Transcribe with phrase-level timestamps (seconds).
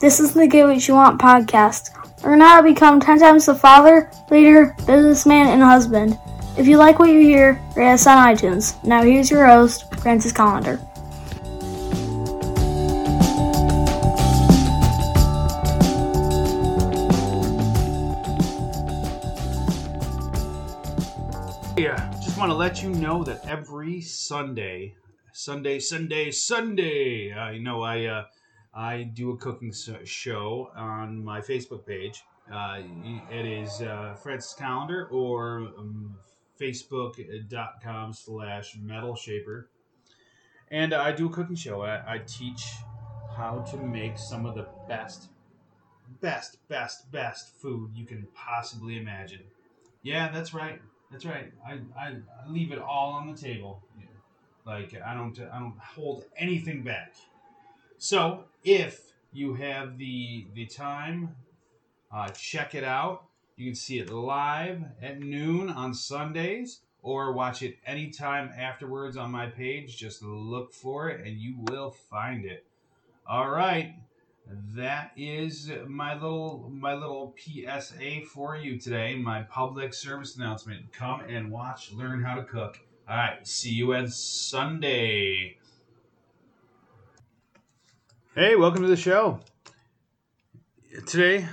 [0.00, 1.90] This is the Get What You Want podcast.
[2.22, 6.16] Learn how to become 10 times the father, leader, businessman, and husband.
[6.56, 8.76] If you like what you hear, rate us on iTunes.
[8.84, 10.78] Now here's your host, Francis Collender.
[21.76, 24.94] Yeah, just want to let you know that every Sunday,
[25.32, 28.24] Sunday, Sunday, Sunday, you know, I uh,
[28.74, 29.72] I do a cooking
[30.04, 32.22] show on my Facebook page.
[32.52, 32.80] Uh,
[33.30, 36.16] it is uh, Francis Calendar or um,
[36.60, 39.68] Facebook.com slash Metal Shaper.
[40.70, 41.82] And I do a cooking show.
[41.82, 42.64] I, I teach
[43.36, 45.28] how to make some of the best,
[46.20, 49.42] best, best, best food you can possibly imagine.
[50.02, 50.80] Yeah, that's right.
[51.10, 51.52] That's right.
[51.66, 53.82] I, I, I leave it all on the table.
[54.68, 57.14] Like I don't I don't hold anything back.
[57.98, 61.34] So if you have the the time,
[62.12, 63.24] uh, check it out.
[63.56, 69.32] You can see it live at noon on Sundays, or watch it anytime afterwards on
[69.32, 69.96] my page.
[69.96, 72.64] Just look for it, and you will find it.
[73.26, 73.96] All right,
[74.76, 79.16] that is my little my little PSA for you today.
[79.16, 80.92] My public service announcement.
[80.92, 82.78] Come and watch, learn how to cook.
[83.08, 85.57] All right, see you on Sunday.
[88.38, 89.40] Hey, welcome to the show.
[91.08, 91.48] Today,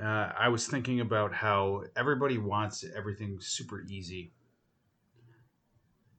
[0.00, 4.30] uh, I was thinking about how everybody wants everything super easy.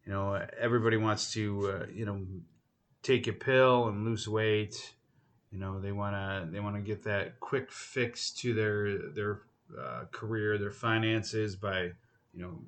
[0.06, 2.20] You know, everybody wants to, uh, you know,
[3.02, 4.94] take a pill and lose weight.
[5.54, 9.40] You know, they want to they want to get that quick fix to their their
[9.80, 11.92] uh, career, their finances by,
[12.34, 12.60] you know,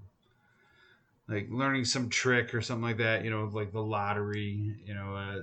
[1.28, 3.26] like learning some trick or something like that.
[3.26, 4.78] You know, like the lottery.
[4.86, 5.40] You know, uh,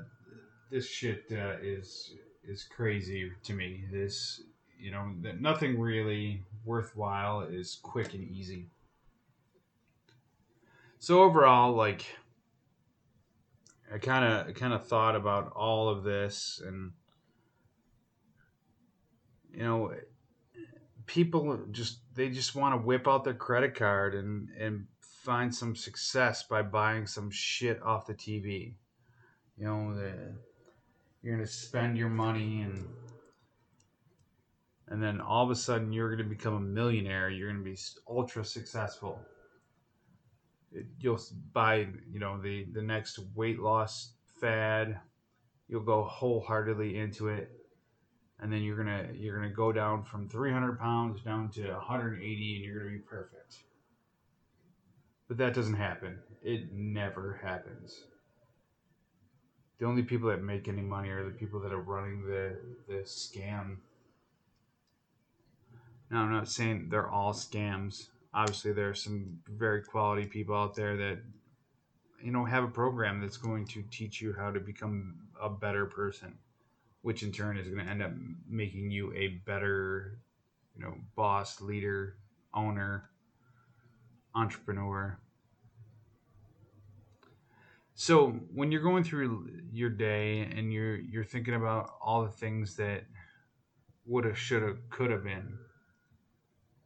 [0.72, 3.84] this shit uh, is is crazy to me.
[3.92, 4.40] This,
[4.80, 8.66] you know, that nothing really worthwhile is quick and easy.
[10.98, 12.06] So overall, like,
[13.92, 16.92] I kind of kind of thought about all of this, and
[19.52, 19.92] you know,
[21.04, 25.76] people just they just want to whip out their credit card and and find some
[25.76, 28.72] success by buying some shit off the TV.
[29.58, 30.34] You know, the,
[31.22, 32.84] you're gonna spend your money and
[34.88, 37.30] and then all of a sudden you're gonna become a millionaire.
[37.30, 37.78] You're gonna be
[38.08, 39.18] ultra successful.
[40.72, 41.20] It- You'll
[41.52, 45.00] buy, you know, the the next weight loss fad.
[45.68, 47.50] You'll go wholeheartedly into it,
[48.40, 52.64] and then you're gonna you're gonna go down from 300 pounds down to 180, and
[52.64, 53.64] you're gonna be perfect.
[55.28, 56.20] But that doesn't happen.
[56.42, 58.04] It never happens
[59.82, 62.56] the only people that make any money are the people that are running the
[62.86, 63.78] the scam.
[66.08, 68.06] Now, I'm not saying they're all scams.
[68.32, 71.18] Obviously, there are some very quality people out there that
[72.22, 75.86] you know have a program that's going to teach you how to become a better
[75.86, 76.38] person,
[77.00, 78.12] which in turn is going to end up
[78.48, 80.20] making you a better,
[80.76, 82.18] you know, boss, leader,
[82.54, 83.10] owner,
[84.32, 85.18] entrepreneur.
[88.02, 92.74] So when you're going through your day and you're you're thinking about all the things
[92.74, 93.04] that
[94.06, 95.56] would have, should have, could have been,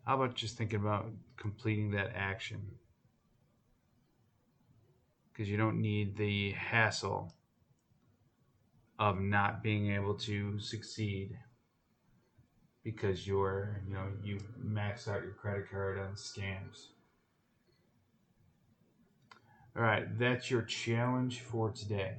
[0.05, 1.07] how about just thinking about
[1.39, 2.61] completing that action?
[5.33, 7.33] Because you don't need the hassle
[8.99, 11.31] of not being able to succeed
[12.85, 16.89] because you're you know you maxed out your credit card on scams.
[19.77, 22.15] All right, that's your challenge for today.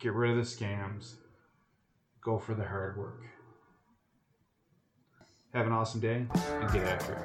[0.00, 1.14] Get rid of the scams.
[2.20, 3.22] Go for the hard work.
[5.54, 7.18] Have an awesome day and get after it.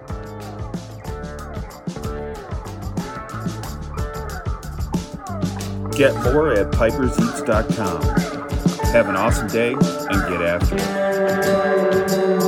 [5.98, 8.04] Get more at piperseats.com.
[8.92, 9.82] Have an awesome day and
[10.30, 12.47] get after it.